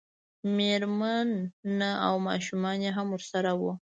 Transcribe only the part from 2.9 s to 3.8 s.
هم ورسره وو.